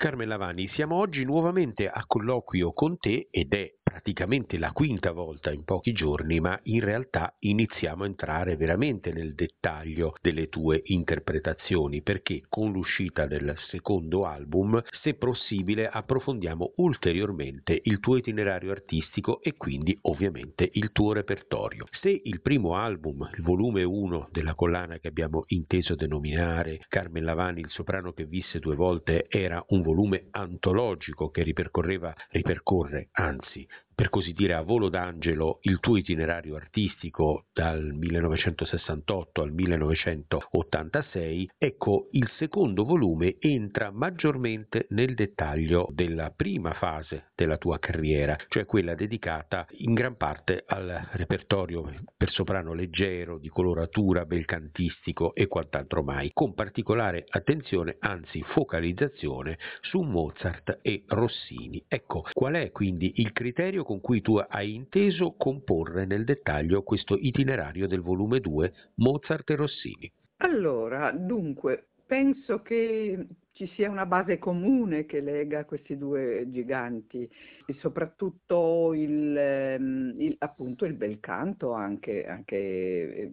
[0.00, 5.50] Carmen Lavani, siamo oggi nuovamente a colloquio con te ed è praticamente la quinta volta
[5.50, 12.00] in pochi giorni, ma in realtà iniziamo a entrare veramente nel dettaglio delle tue interpretazioni,
[12.00, 19.56] perché con l'uscita del secondo album, se possibile, approfondiamo ulteriormente il tuo itinerario artistico e
[19.56, 21.88] quindi ovviamente il tuo repertorio.
[22.00, 27.58] Se il primo album, il volume 1 della collana che abbiamo inteso denominare Carmen Lavani,
[27.58, 33.66] il soprano che visse due volte, era un volume antologico che ripercorreva, ripercorre, anzi
[34.00, 42.08] per così dire a volo d'angelo il tuo itinerario artistico dal 1968 al 1986, ecco
[42.12, 48.94] il secondo volume entra maggiormente nel dettaglio della prima fase della tua carriera, cioè quella
[48.94, 56.02] dedicata in gran parte al repertorio per soprano leggero, di coloratura, bel cantistico e quant'altro
[56.02, 61.84] mai, con particolare attenzione, anzi focalizzazione su Mozart e Rossini.
[61.86, 67.16] Ecco, qual è quindi il criterio con cui tu hai inteso comporre nel dettaglio questo
[67.18, 70.12] itinerario del volume 2 Mozart e Rossini.
[70.36, 73.26] Allora, dunque, penso che
[73.60, 77.28] ci sia una base comune che lega questi due giganti
[77.66, 82.56] e soprattutto il, ehm, il, appunto il bel canto anche, anche,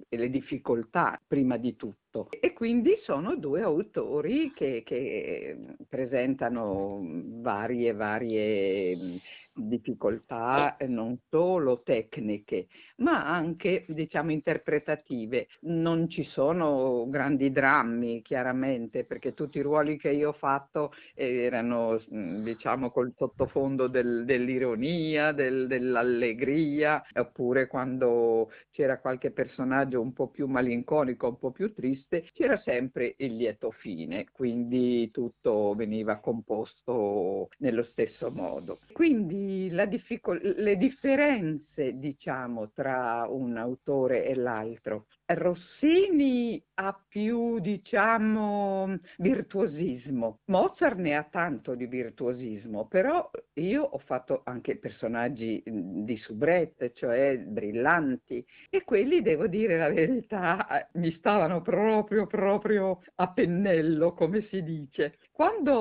[0.10, 2.28] e le difficoltà prima di tutto.
[2.42, 7.02] E quindi sono due autori che, che presentano
[7.40, 9.22] varie, varie
[9.58, 15.48] difficoltà non solo tecniche, ma anche diciamo interpretative.
[15.62, 22.02] Non ci sono grandi drammi, chiaramente, perché tutti i ruoli che io ho fatto erano
[22.10, 30.46] diciamo col sottofondo del, dell'ironia, del, dell'allegria, oppure quando c'era qualche personaggio un po' più
[30.46, 37.84] malinconico, un po' più triste, c'era sempre il lieto fine, quindi tutto veniva composto nello
[37.86, 38.82] stesso modo.
[38.94, 45.08] Quindi difficol- le differenze, diciamo, tra un autore e l'altro.
[45.26, 50.42] Rossini ha più, diciamo, virtuosismo.
[50.46, 57.40] Mozart ne ha tanto di virtuosismo, però io ho fatto anche personaggi di soubrette, cioè
[57.40, 64.62] brillanti, e quelli, devo dire la verità, mi stavano proprio, proprio a pennello, come si
[64.64, 65.18] dice.
[65.32, 65.74] Quando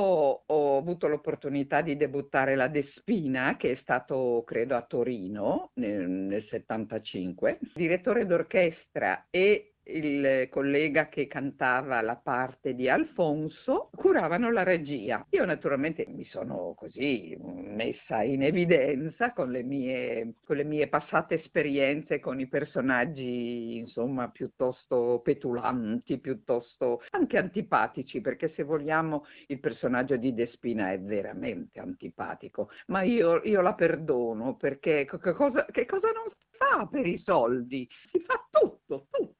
[0.46, 6.44] ho avuto l'opportunità di debuttare la Despina, che è stato, credo, a Torino nel, nel
[6.48, 15.24] 75, direttore d'orchestra e il collega che cantava la parte di Alfonso curavano la regia.
[15.30, 21.36] Io naturalmente mi sono così messa in evidenza con le mie, con le mie passate
[21.36, 30.16] esperienze con i personaggi insomma piuttosto petulanti, piuttosto anche antipatici, perché se vogliamo il personaggio
[30.16, 36.10] di Despina è veramente antipatico, ma io, io la perdono perché che cosa, che cosa
[36.10, 37.88] non fa per i soldi?
[38.10, 39.35] Si fa tutto, tutto.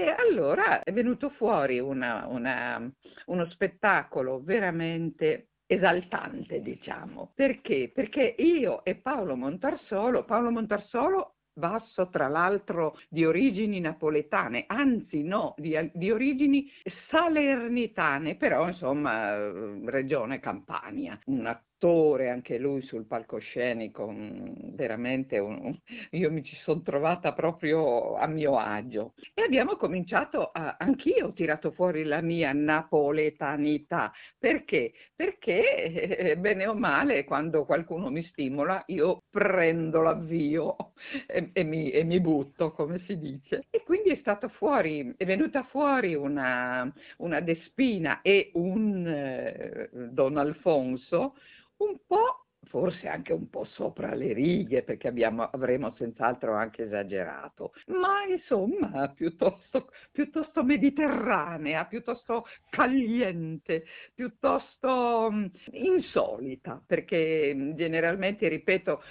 [0.00, 2.90] E allora è venuto fuori una, una,
[3.26, 7.32] uno spettacolo veramente esaltante, diciamo.
[7.34, 7.90] Perché?
[7.94, 15.54] Perché io e Paolo Montarsolo, Paolo Montarsolo basso tra l'altro di origini napoletane, anzi no,
[15.58, 16.66] di, di, origini
[17.10, 19.36] salernitane, però insomma
[19.84, 24.12] regione Campania, una attore anche lui sul palcoscenico,
[24.74, 25.74] veramente un,
[26.12, 29.14] io mi ci sono trovata proprio a mio agio.
[29.32, 34.92] E abbiamo cominciato, a, anch'io ho tirato fuori la mia napoletanità, perché?
[35.16, 40.76] Perché eh, bene o male quando qualcuno mi stimola io prendo l'avvio
[41.26, 43.64] e, e, mi, e mi butto, come si dice.
[43.70, 50.36] E quindi è stata fuori, è venuta fuori una, una Despina e un eh, Don
[50.36, 51.34] Alfonso
[51.80, 52.39] un po',
[52.70, 59.08] forse anche un po' sopra le righe, perché abbiamo, avremo senz'altro anche esagerato, ma insomma
[59.08, 69.02] piuttosto, piuttosto mediterranea, piuttosto caliente, piuttosto mm, insolita, perché mm, generalmente, ripeto,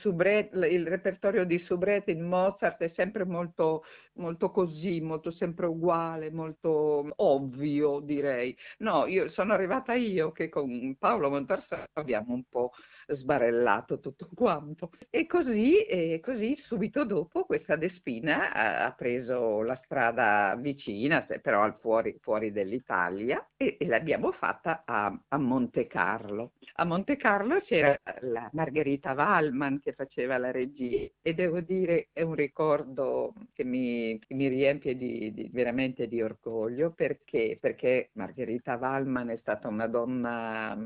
[0.00, 3.84] soubrette, il repertorio di soubrette in Mozart è sempre molto,
[4.16, 8.54] molto così, molto sempre uguale, molto ovvio direi.
[8.78, 12.72] No, io sono arrivata io che con Paolo Montarsano abbiamo un po'
[13.14, 14.90] sbarellato tutto quanto.
[15.10, 21.62] E così, e così subito dopo questa Despina ha, ha preso la strada vicina, però
[21.62, 26.52] al fuori, fuori dell'Italia, e, e, l'abbiamo fatta a, a, Monte Carlo.
[26.76, 32.22] A Monte Carlo c'era la Margherita Wallman che faceva la regia e devo dire è
[32.22, 38.76] un ricordo che mi, che mi riempie di, di, veramente di orgoglio perché, perché Margherita
[38.76, 40.76] Wallman è stata una donna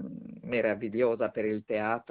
[0.42, 2.09] meravigliosa per il teatro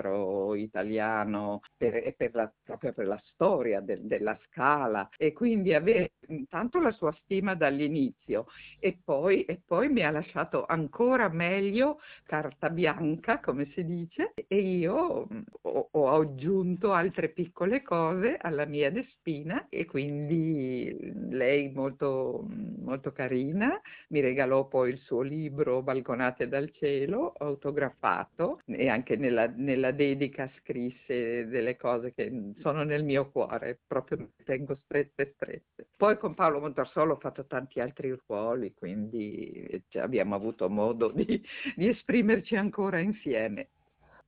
[0.56, 5.10] italiano per, per la, proprio per la storia de, della scala.
[5.18, 8.46] E quindi avere intanto la sua stima dall'inizio
[8.80, 14.58] e poi, e poi mi ha lasciato ancora meglio carta bianca come si dice e
[14.58, 15.28] io
[15.62, 20.96] ho, ho aggiunto altre piccole cose alla mia Despina e quindi
[21.30, 22.48] lei molto,
[22.80, 23.80] molto carina
[24.10, 30.50] mi regalò poi il suo libro Balconate dal cielo autografato e anche nella, nella dedica
[30.60, 35.88] scrisse delle cose che sono nel mio cuore, proprio tengo strette strette.
[35.96, 41.42] Poi con Paolo Montarsolo ho fatto tanti altri ruoli, quindi cioè, abbiamo avuto modo di,
[41.76, 43.70] di esprimerci ancora insieme.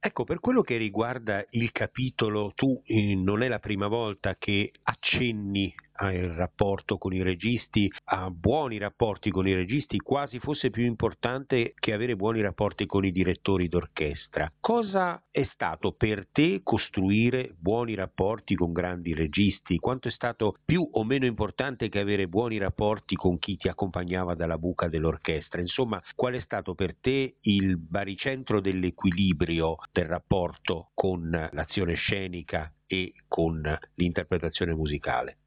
[0.04, 4.72] Ecco, per quello che riguarda il capitolo, tu eh, non è la prima volta che
[4.82, 10.84] accenni al rapporto con i registi, a buoni rapporti con i registi, quasi fosse più
[10.84, 14.52] importante che avere buoni rapporti con i direttori d'orchestra.
[14.60, 19.78] Cosa è stato per te costruire buoni rapporti con grandi registi?
[19.78, 24.34] Quanto è stato più o meno importante che avere buoni rapporti con chi ti accompagnava
[24.34, 25.62] dalla buca dell'orchestra?
[25.62, 33.14] Insomma, qual è stato per te il baricentro dell'equilibrio del rapporto con l'azione scenica e
[33.28, 33.62] con
[33.96, 35.41] l'interpretazione musicale?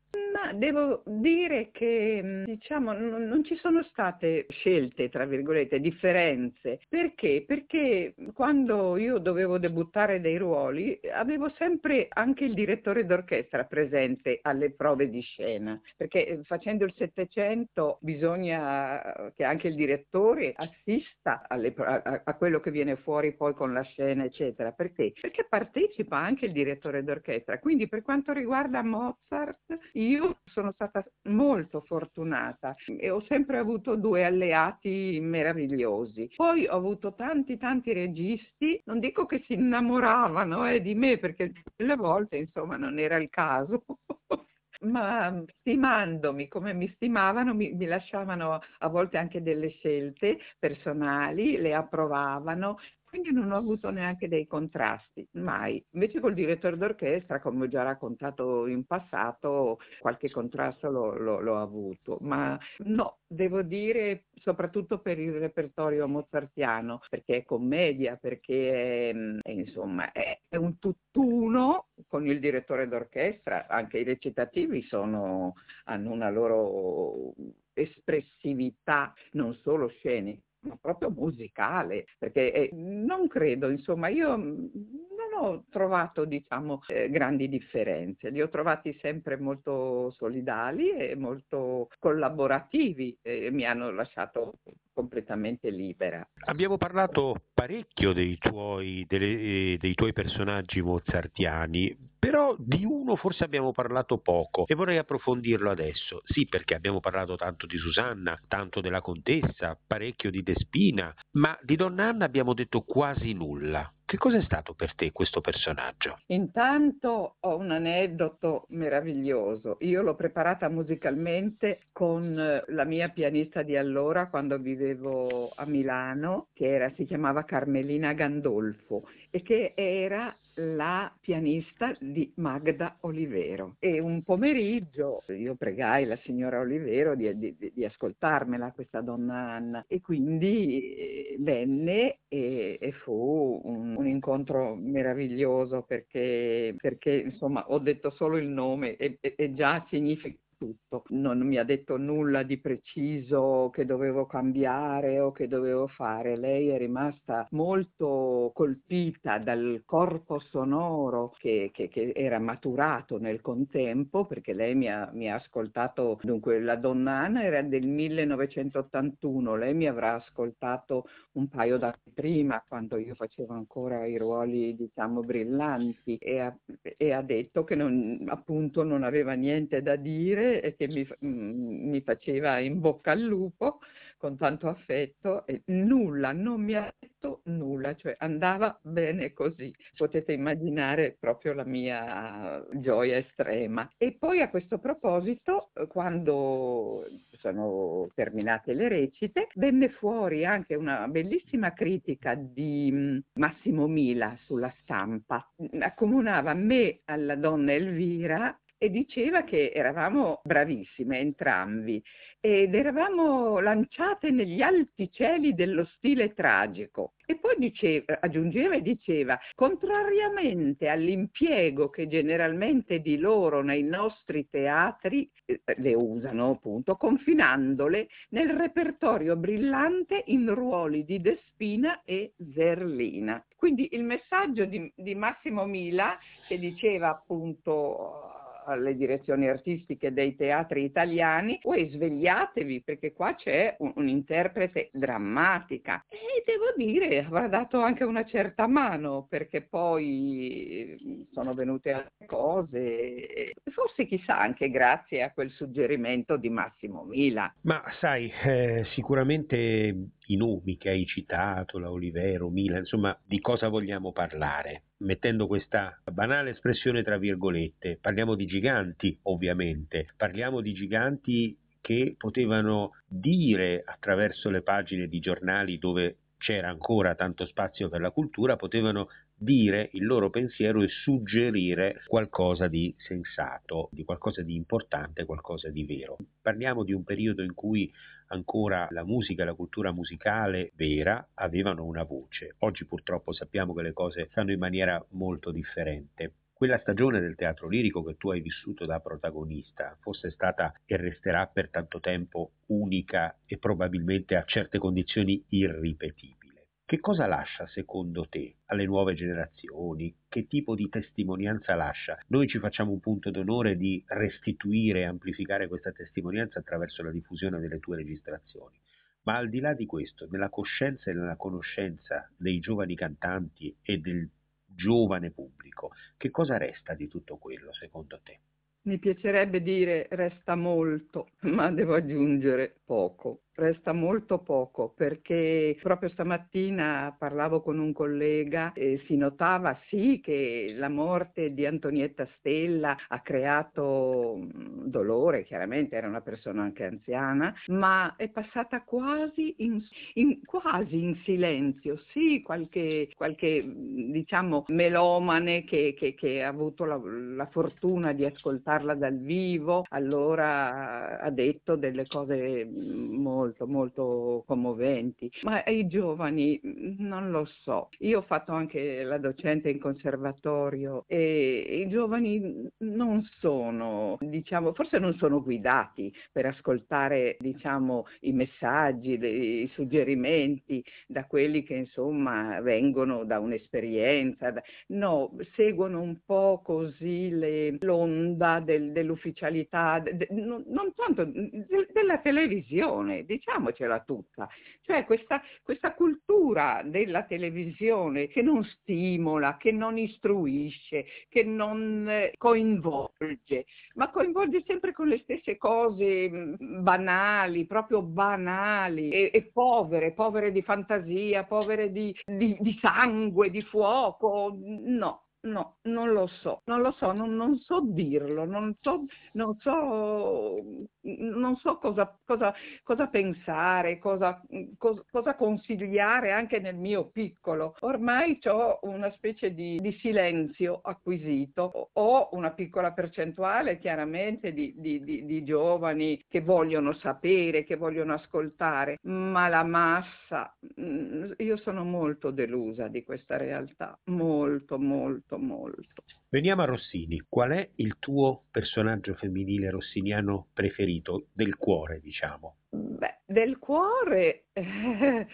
[0.53, 6.81] Devo dire che mm, diciamo, non, non, ci sono state scelte, tra virgolette, differenze.
[6.89, 7.45] Perché?
[7.47, 14.73] Perché quando io dovevo debuttare dei ruoli avevo sempre anche il direttore d'orchestra presente alle
[14.73, 21.75] prove di scena, perché eh, facendo il Settecento bisogna che anche il direttore assista alle,
[21.77, 24.73] a, a, quello che viene fuori poi con la scena, eccetera.
[24.73, 25.13] Perché?
[25.21, 27.59] Perché partecipa anche il direttore d'orchestra.
[27.59, 34.25] Quindi per quanto riguarda Mozart, io sono stata molto fortunata e ho sempre avuto due
[34.25, 36.31] alleati meravigliosi.
[36.35, 41.53] Poi ho avuto tanti tanti registi, non dico che si innamoravano eh, di me perché
[41.77, 43.85] delle volte insomma non era il caso.
[44.85, 51.75] ma stimandomi come mi stimavano, mi, mi, lasciavano a volte anche delle scelte personali, le
[51.75, 52.79] approvavano
[53.15, 55.81] quindi non ho avuto neanche dei contrasti, mai.
[55.93, 61.61] Invece col direttore d'orchestra, come ho già raccontato in passato, qualche contrasto l'ho, l'ho, l'ho
[61.61, 69.15] avuto, ma no, devo dire soprattutto per il repertorio mozartiano, perché è commedia, perché è,
[69.43, 76.11] è, insomma è, è, un tutt'uno con il direttore d'orchestra, anche i recitativi sono, hanno
[76.11, 77.33] una loro
[77.75, 85.65] espressività non solo scenica ma proprio musicale, perché eh, non credo, insomma, io non ho
[85.71, 93.51] trovato, diciamo, eh, grandi differenze, li ho trovati sempre molto solidali e molto collaborativi e
[93.51, 94.55] mi hanno lasciato
[94.93, 96.27] completamente libera.
[96.47, 103.71] Abbiamo parlato parecchio dei tuoi, delle, dei tuoi personaggi mozartiani, però di uno forse abbiamo
[103.73, 106.23] parlato poco e vorrei approfondirlo adesso.
[106.25, 111.77] Sì, perché abbiamo parlato tanto di Susanna, tanto della contessa, parecchio di Despina, ma di
[111.77, 113.93] Donna Anna abbiamo detto quasi nulla.
[114.07, 116.19] Che cos'è stato per te questo personaggio?
[116.27, 119.79] Intanto ho un aneddoto meraviglioso.
[119.81, 126.49] Io l'ho preparata musicalmente con eh, la mia pianista di allora quando vivevo a Milano,
[126.53, 133.77] che era, si chiamava Carmelina Gandolfo e che era la pianista di Magda Olivero.
[133.79, 139.85] E un pomeriggio io pregai la signora Olivero di, di, di ascoltarmela, questa donna Anna,
[139.89, 147.79] e quindi eh, venne e, e fu un, un, incontro meraviglioso perché, perché, insomma ho
[147.79, 151.03] detto solo il nome e, e, e già significa tutto.
[151.09, 156.37] Non mi ha detto nulla di preciso che dovevo cambiare o che dovevo fare.
[156.37, 164.25] Lei è rimasta molto colpita dal corpo sonoro che, che, che era maturato nel contempo,
[164.25, 169.75] perché lei mi ha, mi ha ascoltato, dunque la donna Anna era del 1981, lei
[169.75, 176.17] mi avrà ascoltato un paio d'anni prima, quando io facevo ancora i ruoli, diciamo, brillanti,
[176.17, 176.57] e ha,
[176.97, 181.89] e ha detto che non, appunto non aveva niente da dire e che mi, mm,
[181.91, 183.79] mi faceva in bocca al lupo
[184.25, 189.71] con tanto affetto e nulla, non mi ha detto nulla, cioè andava bene così.
[189.95, 193.87] Potete immaginare proprio la mia gioia estrema.
[193.99, 197.07] E poi a questo proposito, quando
[197.39, 204.73] sono terminate le recite, venne fuori anche una bellissima critica di mm, Massimo Mila sulla
[204.81, 205.47] stampa.
[205.81, 212.03] Accomunava me alla donna Elvira e diceva che eravamo bravissime entrambi
[212.41, 217.15] ed eravamo lanciate negli alti cieli dello stile tragico.
[217.25, 225.27] E poi diceva, aggiungeva e diceva, contrariamente all'impiego che generalmente di loro nei nostri teatri
[225.47, 233.43] eh, le usano appunto, confinandole nel repertorio brillante in ruoli di Despina e Zerlina.
[233.57, 240.85] Quindi il messaggio di, di Massimo Mila che diceva appunto alle direzioni artistiche dei teatri
[240.85, 247.81] italiani, poi svegliatevi perché qua c'è un, un, interprete drammatica e devo dire avrà dato
[247.81, 255.33] anche una certa mano perché poi sono venute altre cose, forse chissà anche grazie a
[255.33, 257.53] quel suggerimento di Massimo Mila.
[257.63, 263.69] Ma sai, eh, sicuramente i nomi che hai citato, la Olivero, Mila, insomma, di cosa
[263.69, 264.85] vogliamo parlare?
[265.05, 272.93] mettendo questa banale espressione tra virgolette, parliamo di giganti ovviamente, parliamo di giganti che potevano
[273.07, 279.09] dire attraverso le pagine di giornali dove c'era ancora tanto spazio per la cultura, potevano
[279.37, 285.85] dire il loro pensiero e suggerire qualcosa di sensato, di qualcosa di importante, qualcosa di
[285.85, 286.17] vero.
[286.41, 287.93] Parliamo di un periodo in cui
[288.29, 292.55] ancora la musica e la cultura musicale vera avevano una voce.
[292.59, 296.33] Oggi purtroppo sappiamo che le cose stanno in maniera molto differente.
[296.53, 301.47] Quella stagione del teatro lirico che tu hai vissuto da protagonista fosse stata e resterà
[301.47, 306.44] per tanto tempo unica e probabilmente a certe condizioni irripetibile.
[306.87, 310.15] Che cosa lascia secondo te alle nuove generazioni?
[310.29, 312.19] Che tipo di testimonianza lascia?
[312.27, 317.59] Noi ci facciamo un punto d'onore di restituire e amplificare questa testimonianza attraverso la diffusione
[317.59, 318.79] delle tue registrazioni.
[319.23, 323.97] Ma al di là di questo, nella coscienza e nella conoscenza dei giovani cantanti e
[323.99, 324.29] del
[324.67, 328.41] giovane pubblico, che cosa resta di tutto quello secondo te?
[328.83, 337.15] Mi piacerebbe dire resta molto, ma devo aggiungere poco resta molto poco perché proprio stamattina
[337.17, 343.21] parlavo con un collega e si notava sì che la morte di Antonietta Stella ha
[343.21, 344.41] creato
[344.85, 349.81] dolore, chiaramente era una persona anche anziana, ma è passata quasi in,
[350.15, 357.01] in, quasi in silenzio, sì qualche, qualche diciamo melomane che, che, che ha avuto la,
[357.05, 365.31] la fortuna di ascoltarla dal vivo, allora ha detto delle cose molto molto, molto commoventi,
[365.43, 366.59] ma i giovani
[366.99, 367.91] non lo so.
[367.99, 374.99] Io ho fatto anche la docente in conservatorio e i giovani non sono, diciamo, forse
[374.99, 383.25] non sono guidati per ascoltare, diciamo, i messaggi, i suggerimenti da quelli che insomma vengono
[383.25, 384.53] da un'esperienza.
[384.89, 392.19] No, seguono un po' così le, l'onda del, dell'ufficialità, de, non, non tanto de, della
[392.19, 394.49] televisione, diciamocela tutta,
[394.83, 402.33] cioè questa, questa cultura della televisione che non stimola, che non istruisce, che non eh,
[402.37, 410.13] coinvolge, ma coinvolge sempre con le stesse cose mm, banali, proprio banali e, e povere,
[410.13, 415.24] povere di fantasia, povere di, di, di sangue, di fuoco, no.
[415.45, 420.59] No, non lo so, non lo so, non, non so dirlo, non so, non so,
[421.03, 424.41] non so cosa, cosa, cosa pensare, cosa,
[424.79, 427.77] cosa, consigliare anche nel mio piccolo.
[427.81, 435.27] Ormai ho una specie di, di, silenzio acquisito, ho una piccola percentuale chiaramente di, di,
[435.27, 442.31] di giovani che vogliono sapere, che vogliono ascoltare, ma la massa, mm, io sono molto
[442.31, 446.03] delusa di questa realtà, molto, molto molto, molto.
[446.29, 447.23] Veniamo a Rossini.
[447.29, 451.29] Qual è il tuo personaggio femminile rossiniano preferito?
[451.33, 452.57] Del cuore, diciamo.
[452.71, 455.27] Beh, del cuore eh,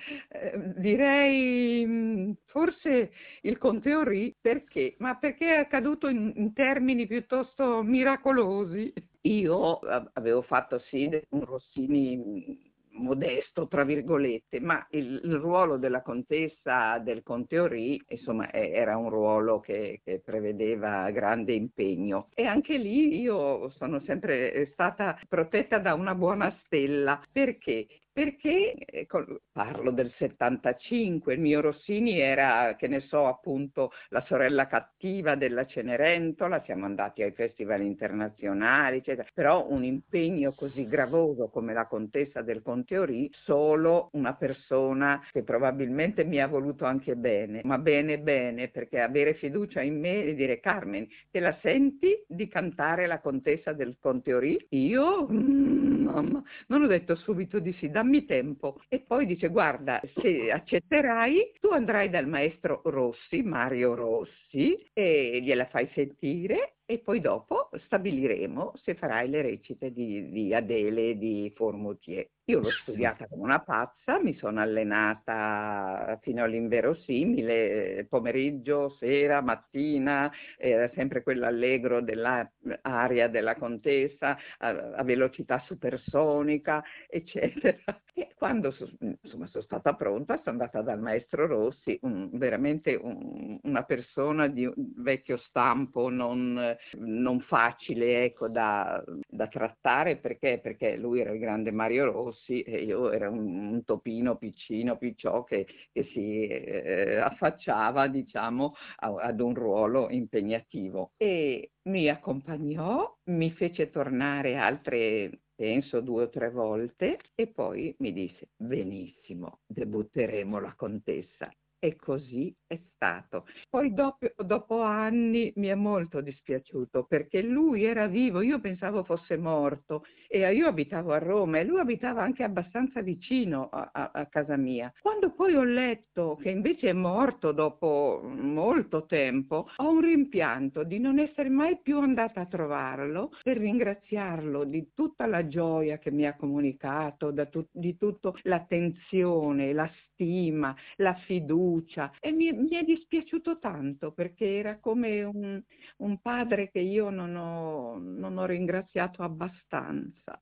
[0.76, 4.96] direi mm, forse il Conte Ori, perché?
[4.98, 8.92] Ma perché è accaduto in, in termini piuttosto miracolosi.
[9.22, 9.78] Io
[10.12, 12.69] avevo fatto sì un Rossini
[13.00, 19.10] modesto, tra virgolette, ma il, il, ruolo della contessa del Conte Ori, insomma, era un
[19.10, 22.28] ruolo che, che, prevedeva grande impegno.
[22.34, 29.06] E anche lì io sono sempre stata protetta da una buona stella, perché perché eh,
[29.52, 35.66] parlo del 75, il mio Rossini era, che ne so, appunto la sorella cattiva della
[35.66, 42.42] Cenerentola, siamo andati ai festival internazionali, eccetera, però un impegno così gravoso come la contessa
[42.42, 48.68] del Conteori, solo una persona che probabilmente mi ha voluto anche bene, ma bene bene,
[48.68, 53.72] perché avere fiducia in me e dire Carmen, te la senti di cantare la contessa
[53.72, 54.66] del Conteori?
[54.70, 58.80] Io, mm, mamma, non ho detto subito di sì, dammi tempo.
[58.88, 65.66] E poi dice, guarda, se accetterai, tu andrai dal maestro Rossi, Mario Rossi, e gliela
[65.66, 71.52] fai sentire e poi dopo stabiliremo se farai le recite di, di Adele e di
[71.54, 72.28] Formoutier.
[72.46, 80.28] Io l'ho studiata come una pazza, mi sono allenata fino all'inverosimile, pomeriggio, sera, mattina,
[80.58, 87.78] era sempre quell'allegro dell'aria della contessa, a, a velocità supersonica, eccetera.
[88.12, 93.82] E quando insomma, sono stata pronta, sono andata dal maestro Rossi, un, veramente un, una
[93.84, 100.58] persona di vecchio stampo, non non facile ecco, da, da, trattare perché?
[100.62, 105.44] perché lui era il grande Mario Rossi e io ero un, un topino piccino, picciò
[105.44, 111.12] che, che si eh, affacciava diciamo, a, ad un ruolo impegnativo.
[111.16, 118.14] E mi accompagnò, mi fece tornare altre penso due o tre volte, e poi mi
[118.14, 121.50] disse, benissimo, debutteremo la contessa.
[121.82, 123.46] E così è stato.
[123.70, 129.38] Poi dopo, dopo, anni mi è molto dispiaciuto perché lui era vivo, io pensavo fosse
[129.38, 134.26] morto e io abitavo a Roma e lui abitava anche abbastanza vicino a, a, a
[134.26, 134.92] casa mia.
[135.00, 140.98] Quando poi ho letto che invece è morto dopo molto tempo, ho un rimpianto di
[140.98, 146.26] non essere mai più andata a trovarlo per ringraziarlo di tutta la gioia che mi
[146.26, 153.58] ha comunicato, tu, di tutta l'attenzione, la stima, la fiducia e mi, mi è dispiaciuto
[153.58, 155.62] tanto perché era come un,
[155.98, 160.38] un padre che io non ho, non ho ringraziato abbastanza.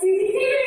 [0.00, 0.57] Se